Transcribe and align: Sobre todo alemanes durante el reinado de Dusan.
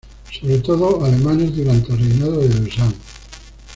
Sobre 0.35 0.57
todo 0.61 1.05
alemanes 1.05 1.55
durante 1.55 1.91
el 1.93 1.99
reinado 1.99 2.39
de 2.39 2.49
Dusan. 2.49 2.91